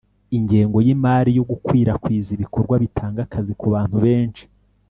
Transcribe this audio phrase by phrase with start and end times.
[0.37, 4.45] ingengo y'imari yo gukwirakwiza ibikorwa bitanga akazi ku bantu benshi